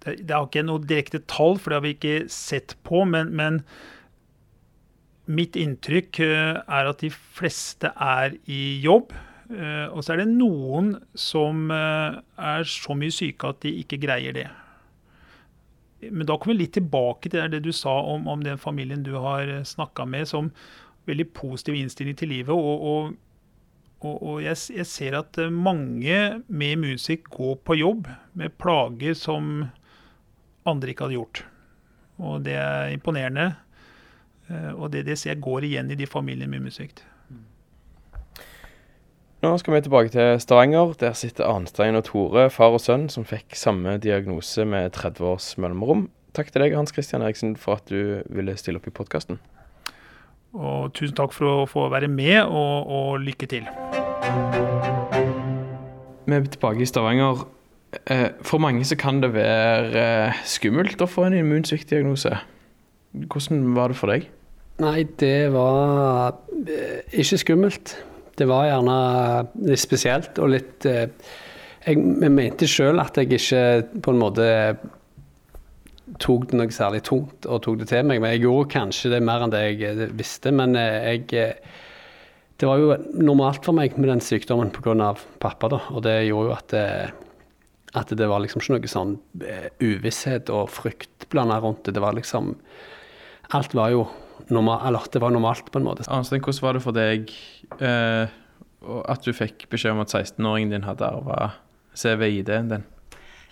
[0.05, 3.05] Det, det har ikke noe direkte tall, for det har vi ikke sett på.
[3.09, 3.65] men, men
[5.27, 9.11] Mitt inntrykk eh, er at de fleste er i jobb.
[9.51, 14.01] Eh, og så er det noen som eh, er så mye syke at de ikke
[14.03, 14.49] greier det.
[16.11, 19.15] Men da kommer vi litt tilbake til det du sa om, om den familien du
[19.23, 20.51] har eh, snakka med, som
[21.07, 22.55] veldig positiv innstilling til livet.
[22.55, 23.15] Og, og,
[24.03, 29.69] og, og jeg, jeg, ser at mange med musikk går på jobb med plager som
[30.67, 31.45] andre ikke hadde gjort.
[32.19, 33.53] Og det er imponerende.
[34.75, 37.05] Og det, det ser jeg går igjen i de familiene med immunsvikt.
[39.47, 40.93] Nå skal vi tilbake til Stavanger.
[40.99, 45.45] Der sitter Arnstein og Tore, far og sønn, som fikk samme diagnose med 30 års
[45.63, 46.09] mellomrom.
[46.35, 49.39] Takk til deg, Hans Christian Eriksen, for at du ville stille opp i podkasten.
[50.51, 53.69] Og tusen takk for å få være med, og, og lykke til.
[56.27, 57.47] Vi er tilbake i Stavanger.
[58.03, 62.35] Eh, for mange så kan det være eh, skummelt å få en immunsviktdiagnose.
[63.31, 64.27] Hvordan var det for deg?
[64.83, 66.35] Nei, det var
[66.67, 67.97] eh, ikke skummelt
[68.37, 68.99] det var gjerne
[69.67, 71.09] litt spesielt og litt eh,
[71.87, 73.63] Jeg, jeg mente sjøl at jeg ikke
[74.03, 74.47] på en måte
[76.23, 78.21] tok det noe særlig tungt og tok det til meg.
[78.23, 80.53] Men jeg gjorde kanskje det mer enn det jeg eh, visste.
[80.55, 81.55] Men eh, jeg
[82.57, 85.15] Det var jo normalt for meg med den sykdommen pga.
[85.39, 85.81] pappa, da.
[85.93, 87.13] Og det gjorde jo at det,
[87.95, 89.19] at det var liksom ikke noe sånn
[89.81, 91.95] uvisshet og frykt blanda rundt det.
[91.95, 92.57] Det var liksom
[93.55, 94.09] Alt var jo
[94.53, 96.07] normal, eller det var normalt, på en måte.
[96.13, 97.33] Arnstein, hvordan var det for deg
[97.81, 98.35] eh,
[99.11, 101.55] at du fikk beskjed om at 16-åringen din hadde arva
[101.97, 102.87] CVID-en din?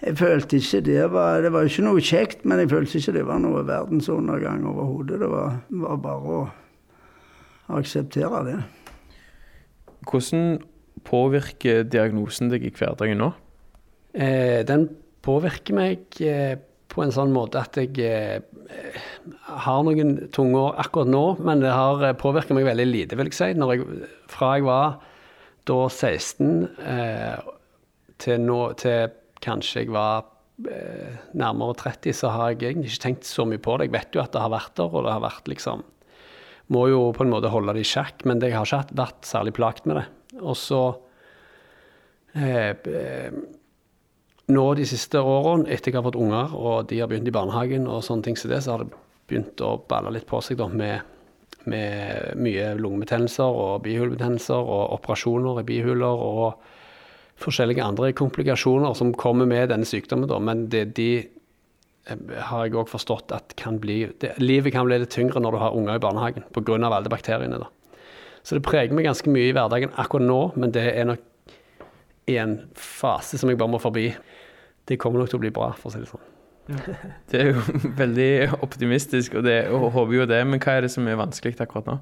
[0.05, 3.25] Jeg følte ikke det var Det var ikke noe kjekt, men jeg følte ikke det
[3.29, 5.21] var noe verdensundergang overhodet.
[5.23, 6.43] Det var, var, bare å
[7.79, 8.59] akseptere det.
[10.05, 10.59] Hvordan
[11.09, 13.31] påvirker diagnosen deg i hverdagen nå?
[14.13, 14.91] Eh, den
[15.25, 16.59] påvirker meg eh,
[16.95, 18.99] på en sånn måte at jeg eh,
[19.65, 23.31] har noen tunge år akkurat nå, men det har eh, påvirket meg veldig lite, vil
[23.31, 23.49] jeg si.
[23.55, 23.89] Jeg,
[24.31, 25.01] fra jeg var
[25.69, 26.53] da 16
[26.85, 27.51] eh,
[28.23, 30.29] til, nå, til kanskje jeg var
[30.71, 33.89] eh, nærmere 30, så har jeg egentlig ikke tenkt så mye på det.
[33.91, 35.85] Jeg vet jo at det har vært der, og det har vært liksom
[36.73, 39.53] Må jo på en måte holde det i sjakk, men jeg har ikke vært særlig
[39.53, 40.07] plagt med det.
[40.41, 40.85] Og så
[42.35, 42.73] eh
[44.53, 47.89] nå de siste årene, etter jeg har fått unger og de har begynt i barnehagen,
[47.89, 48.93] og sånne ting som det, så har det
[49.29, 51.01] begynt å balle litt på seg da, med,
[51.71, 56.59] med mye lungebetennelser og bihulebetennelser og operasjoner i bihuler og
[57.41, 60.29] forskjellige andre komplikasjoner som kommer med denne sykdommen.
[60.31, 60.39] Da.
[60.39, 65.01] Men det, de eh, har jeg òg forstått at kan bli det, Livet kan bli
[65.03, 66.79] litt tyngre når du har unger i barnehagen pga.
[66.79, 67.59] alle bakteriene.
[67.65, 67.73] da.
[68.45, 71.31] Så det preger meg ganske mye i hverdagen akkurat nå, men det er nok
[72.29, 74.11] i en fase som jeg bare må forbi.
[74.89, 76.31] Det kommer nok til å bli bra, for å si det sånn.
[76.71, 76.81] Ja.
[77.31, 78.29] Det er jo veldig
[78.65, 80.43] optimistisk, og, det, og håper jo det.
[80.49, 81.99] Men hva er det som er vanskelig akkurat nå?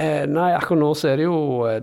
[0.00, 1.82] Eh, nei, akkurat nå så er det jo eh,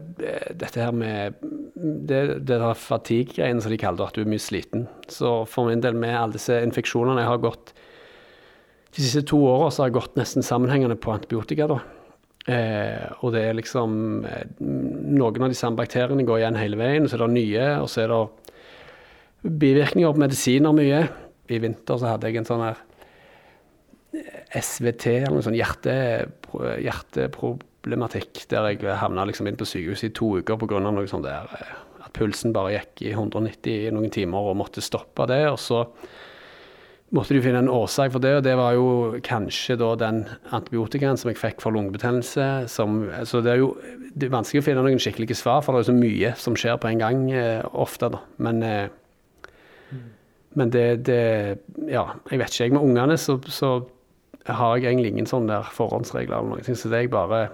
[0.58, 1.38] dette her med
[1.76, 4.88] det, det der fatigue-greiene som de kaller det, at du er mye sliten.
[5.12, 7.76] Så for min del, med alle disse infeksjonene Jeg har gått
[8.98, 11.68] de siste to åra har jeg gått nesten sammenhengende på antibiotika.
[11.70, 11.80] da.
[12.48, 17.04] Eh, og det er liksom eh, Noen av de samme bakteriene går igjen hele veien,
[17.06, 18.22] og så er det nye, og så er det
[19.44, 21.02] bivirkninger på medisiner mye.
[21.48, 22.80] I vinter så hadde jeg en sånn her
[24.18, 25.96] eh, SVT, eller noe sånn hjerte,
[26.84, 30.82] hjerteproblematikk, der jeg havna liksom inn på sykehuset i to uker pga.
[30.84, 34.84] noe sånt der eh, at pulsen bare gikk i 190 i noen timer og måtte
[34.84, 35.44] stoppe det.
[35.50, 35.86] og så
[37.16, 41.20] måtte de finne en årsak for det, og det var jo kanskje da den antibiotikaen
[41.20, 42.68] som jeg fikk for lungebetennelse.
[42.72, 43.72] Som, så det er jo
[44.18, 46.80] det er vanskelig å finne noen skikkelige svar, for det er så mye som skjer
[46.82, 48.10] på en gang eh, ofte.
[48.12, 48.24] da.
[48.44, 48.88] Men, eh.
[50.58, 51.22] Men det, det,
[51.88, 52.66] Ja, jeg vet ikke.
[52.66, 53.72] Jeg med ungene så, så
[54.48, 56.76] har jeg egentlig ingen sånne der forhåndsregler eller noe.
[56.76, 57.48] Så det jeg bare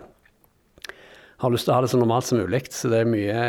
[1.43, 2.63] har lyst til å ha det så normalt som mulig.
[2.71, 3.43] Så det er mye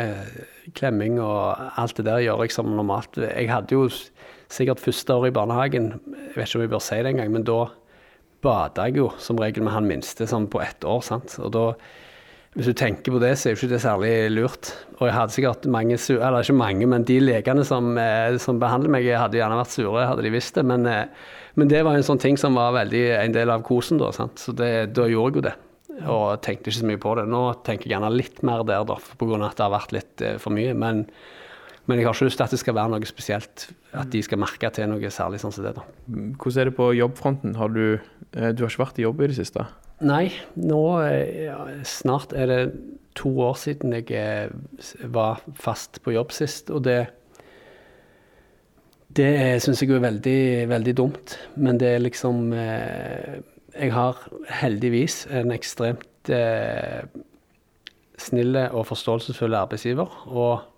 [0.75, 3.19] klemming og alt det der gjør jeg som normalt.
[3.21, 3.87] Jeg hadde jo
[4.51, 7.47] sikkert første år i barnehagen, jeg vet ikke om jeg bør si det engang, men
[7.47, 7.59] da
[8.45, 11.01] bada jeg jo som regel med han minste sånn på ett år.
[11.05, 11.37] sant?
[11.41, 11.65] Og da,
[12.55, 14.69] hvis du tenker på det, så er jo ikke det særlig lurt.
[14.95, 18.93] Og jeg hadde sikkert mange eller ikke mange, men de legene som, eh, som behandler
[18.93, 20.63] meg, hadde gjerne vært sure, hadde de visst det.
[20.63, 21.11] Men, eh,
[21.59, 24.13] men, det var en sånn ting som var veldig en del av kosen da.
[24.15, 24.39] sant?
[24.39, 25.55] Så det, da gjorde jeg jo det.
[26.07, 27.27] Og tenkte ikke så mye på det.
[27.27, 29.43] Nå tenker jeg gjerne litt mer der, da, pga.
[29.43, 30.73] at det har vært litt eh, for mye.
[30.73, 31.09] Men
[31.85, 34.39] men jeg har ikke lyst til at det skal være noe spesielt, at de skal
[34.41, 35.75] merke til noe særlig sånn som det.
[35.75, 35.83] da.
[36.09, 37.53] Hvordan er det på jobbfronten?
[37.59, 37.99] Har du,
[38.31, 39.67] du har ikke vært i jobb i det siste?
[40.03, 40.27] Nei,
[40.59, 41.51] nå eh,
[41.87, 42.61] snart er det
[43.15, 44.49] to år siden jeg eh,
[45.07, 46.71] var fast på jobb sist.
[46.75, 47.05] Og det,
[49.15, 49.29] det
[49.63, 51.37] syns jeg er veldig, veldig dumt.
[51.55, 52.51] Men det er liksom
[53.75, 54.19] Jeg har
[54.61, 57.07] heldigvis en ekstremt eh,
[58.19, 60.11] snille og forståelsesfull arbeidsgiver.
[60.27, 60.71] og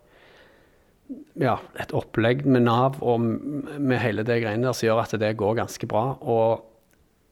[1.40, 5.38] ja, et opplegg med Nav og med hele det greiene der som gjør at det
[5.38, 6.18] går ganske bra.
[6.22, 6.66] Og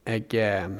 [0.06, 0.78] jeg eh,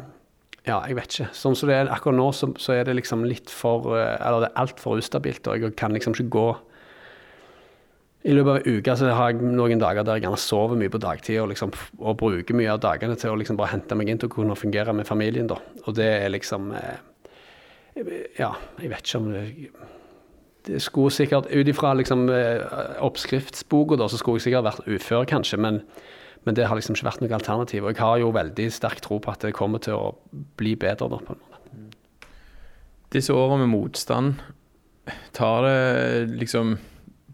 [0.66, 1.28] Ja, jeg vet ikke.
[1.36, 4.46] Sånn som det er akkurat nå, så, så er det liksom litt for eh, Eller
[4.46, 6.48] det er altfor ustabilt, og jeg kan liksom ikke gå
[8.26, 10.90] i løpet av en uke så har jeg noen dager der jeg gjerne sover mye
[10.90, 14.10] på dagtid og, liksom, og bruker mye av dagene til å liksom bare hente meg
[14.10, 15.46] inn til å kunne fungere med familien.
[15.46, 15.60] da.
[15.84, 16.96] Og det er liksom eh,
[18.40, 18.50] Ja,
[18.82, 19.44] jeg vet ikke om det
[20.66, 22.64] det skulle sikkert, Ut ifra liksom, eh,
[22.98, 25.82] oppskriftsboka så skulle jeg sikkert vært ufør, kanskje, men,
[26.46, 27.84] men, det har liksom ikke vært noe alternativ.
[27.84, 30.12] Og jeg har jo veldig sterk tro på at det kommer til å
[30.58, 31.10] bli bedre.
[31.10, 31.56] Da, på en måte.
[33.14, 34.44] Disse årene med motstand,
[35.36, 36.76] tar det liksom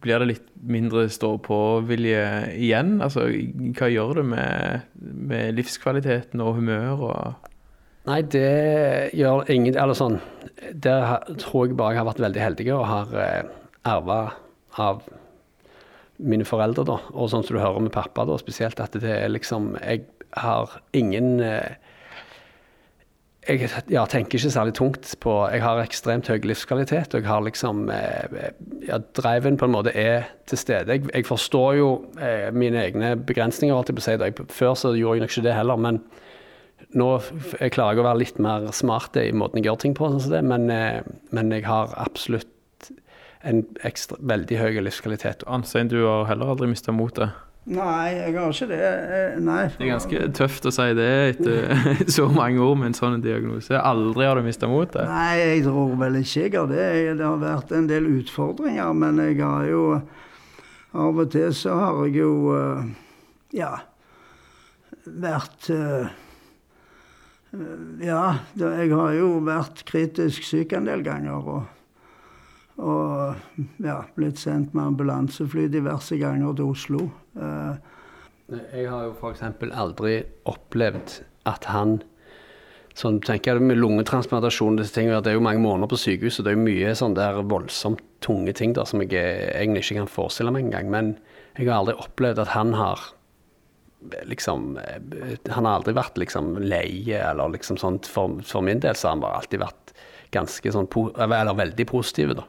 [0.03, 2.23] Blir det litt mindre stå-på-vilje
[2.59, 2.97] igjen?
[3.05, 3.29] Altså,
[3.79, 7.51] hva gjør det med, med livskvaliteten og humør og
[8.11, 10.19] Nei, det gjør ingen Eller sånn
[10.75, 13.53] Der tror jeg bare jeg har vært veldig heldig og har eh,
[13.87, 15.05] av
[16.23, 16.99] mine foreldre, da.
[17.13, 20.07] Og sånn som du hører med pappa, da, spesielt, at det er liksom Jeg
[20.39, 21.75] har ingen eh,
[23.43, 27.43] jeg ja, tenker ikke særlig tungt på Jeg har ekstremt høy livskvalitet, og jeg har
[27.43, 28.53] liksom eh,
[28.87, 30.95] ja, Driven på en måte er til stede.
[30.95, 31.89] Jeg, jeg forstår jo
[32.23, 34.31] eh, mine egne begrensninger, alltid på å si det.
[34.55, 35.99] Før så gjorde jeg nok ikke det heller, men
[36.99, 37.09] nå
[37.59, 40.35] jeg klarer jeg å være litt mer smart i måten jeg gjør ting på, sånn
[40.37, 41.03] det, men, eh,
[41.35, 42.52] men, jeg har absolutt
[43.43, 45.47] en ekstra, veldig høy livskvalitet.
[45.51, 47.35] Anstein, du har heller aldri mista motet?
[47.71, 48.79] Nei, jeg har ikke det.
[48.83, 49.61] Eh, nei.
[49.77, 51.85] Det er ganske tøft å si det etter
[52.17, 53.79] så mange år med en sånn diagnose.
[53.79, 55.07] Aldri har du mista motet?
[55.07, 56.89] Nei, jeg tror vel ikke jeg har det.
[57.21, 59.87] Det har vært en del utfordringer, men jeg har jo
[60.93, 62.91] Av og til så har jeg jo eh,
[63.57, 63.71] ja
[65.03, 65.71] vært
[67.53, 71.37] Eh, ja, jeg har jo vært kritisk syk en del ganger.
[71.45, 71.82] Og,
[72.81, 73.35] og
[73.85, 77.09] ja, blitt sendt med ambulansefly diverse ganger til Oslo.
[77.37, 77.75] Eh,
[78.53, 79.45] jeg har jo f.eks.
[79.73, 80.17] aldri
[80.49, 82.01] opplevd at han
[82.99, 86.47] sånn, tenker jeg Med lungetransplantasjon disse tingene, det er jo mange måneder på sykehus, og
[86.47, 89.17] det er jo mye sånn der voldsomt tunge ting der som jeg
[89.57, 90.91] egentlig ikke kan forestille meg engang.
[90.93, 91.15] Men
[91.57, 93.11] jeg har aldri opplevd at han har
[94.27, 94.79] liksom
[95.49, 98.09] Han har aldri vært liksom leie eller liksom sånt.
[98.11, 99.93] For, for, min del så har han bare alltid vært
[100.35, 102.47] ganske sånn Eller veldig positiv, da.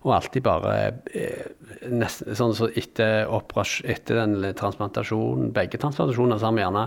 [0.00, 0.74] Og alltid bare
[1.12, 1.44] eh,
[1.92, 6.84] nesten, sånn så etter, etter den transplantasjonen, begge transplantasjonene, så har vi gjerne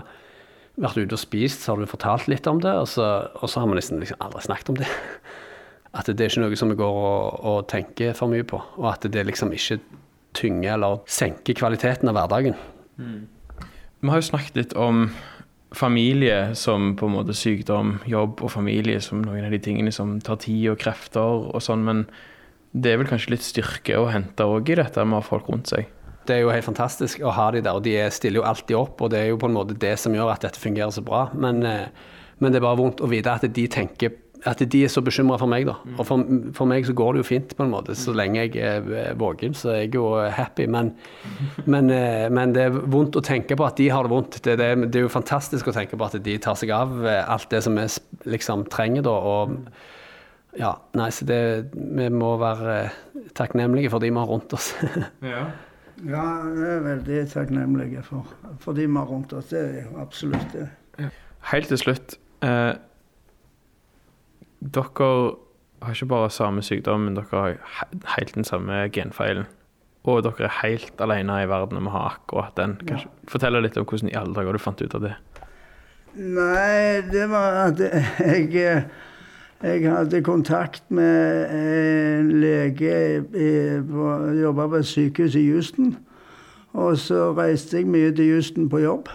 [0.82, 3.06] vært ute og spist, så har du fortalt litt om det, og så,
[3.38, 4.88] og så har vi nesten liksom aldri snakket om det.
[5.98, 8.88] At det er ikke noe som vi går og, og tenker for mye på, og
[8.90, 9.76] at det liksom ikke
[10.34, 12.56] tynger eller senker kvaliteten av hverdagen.
[12.98, 13.28] Mm.
[14.02, 15.04] Vi har jo snakket litt om
[15.74, 20.16] familie som på en måte sykdom, jobb og familie som noen av de tingene som
[20.18, 22.02] tar tid og krefter og sånn, men
[22.74, 25.50] det er vel kanskje litt styrke å hente òg i dette med å ha folk
[25.52, 25.86] rundt seg?
[26.26, 29.02] Det er jo helt fantastisk å ha de der, og de stiller jo alltid opp.
[29.04, 31.26] Og det er jo på en måte det som gjør at dette fungerer så bra.
[31.36, 31.88] Men, eh,
[32.40, 35.38] men det er bare vondt å vite at de tenker at de er så bekymra
[35.40, 35.78] for meg, da.
[35.84, 35.94] Mm.
[35.96, 36.24] Og for,
[36.56, 37.96] for, meg så går det jo fint, på en måte.
[37.96, 40.66] Så lenge jeg er våken, så er jeg jo happy.
[40.68, 40.92] Men,
[41.64, 44.40] men, eh, men, det er vondt å tenke på at de har det vondt.
[44.44, 47.22] Det, det, det, er jo fantastisk å tenke på at de tar seg av eh,
[47.22, 47.86] alt det som vi
[48.34, 49.16] liksom trenger, da.
[49.16, 49.56] Og
[50.58, 51.40] ja, nei, så det
[51.74, 52.90] Vi må være
[53.34, 54.72] takknemlige for de vi har rundt oss.
[55.34, 55.44] ja.
[56.06, 58.28] ja, vi er veldig takknemlige for,
[58.62, 59.50] for de vi har rundt oss.
[59.52, 60.68] Det er jo absolutt det.
[61.50, 62.16] Helt til slutt.
[62.44, 62.72] Eh,
[64.64, 65.10] dere
[65.84, 67.86] har ikke bare samme sykdom, men dere har
[68.16, 69.48] helt den samme genfeilen.
[70.04, 72.76] Og dere er helt alene i verden om å ha akkurat den.
[72.84, 73.28] Kanskje, ja.
[73.32, 75.14] Fortell litt om hvordan i alle dager du fant ut av det.
[76.14, 78.84] Nei, det var at jeg,
[79.62, 83.22] jeg hadde kontakt med en lege
[83.88, 85.96] som jobba på et sykehus i Houston.
[86.74, 89.08] Og så reiste jeg mye til Houston på jobb.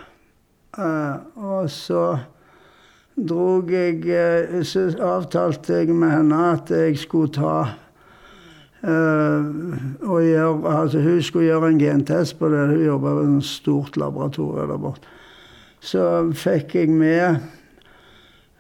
[0.78, 2.18] Eh, og så
[3.30, 7.74] drog jeg eh, Så avtalte jeg med henne at jeg skulle ta
[8.80, 12.68] og gjør, altså Hun skulle gjøre en gentest på det.
[12.68, 15.02] Hun jobba ved et stort laboratorium der borte.
[15.80, 17.36] Så fikk jeg med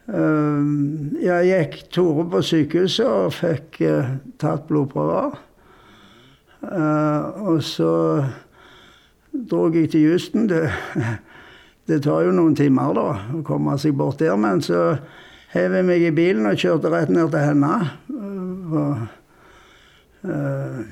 [0.09, 5.37] Jeg gikk Tore på sykehuset og fikk uh, tatt blodprøver.
[7.39, 7.91] og så
[9.31, 10.49] dro jeg til Houston.
[10.49, 10.65] Det
[11.89, 14.35] det tar jo noen timer da, å komme seg bort der.
[14.37, 14.99] Men så
[15.55, 17.73] hev jeg meg i bilen og kjørte rett ned til henne.
[20.19, 20.83] Uh,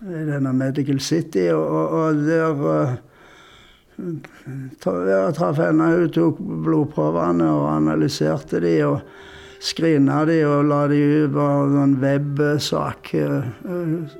[0.00, 1.48] I denne Medical City.
[1.54, 3.00] Og, og, der
[4.84, 5.90] jeg traff henne.
[5.96, 8.76] Hun tok blodprøvene og analyserte de.
[8.86, 9.00] og
[9.60, 11.46] Skrina de og la de ut på
[11.82, 13.12] en websak.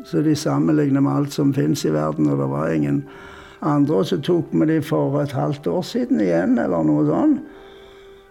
[0.05, 2.29] Så de sammenligner med alt som fins i verden.
[2.29, 3.05] Og det var ingen
[3.61, 7.43] andre så tok vi de for et halvt år siden igjen, eller noe sånt.